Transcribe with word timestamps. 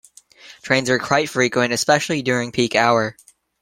Trains 0.63 0.89
are 0.89 0.97
quite 0.97 1.29
frequent, 1.29 1.73
especially 1.73 2.23
during 2.23 2.51
peak 2.51 2.75
hour. 2.75 3.15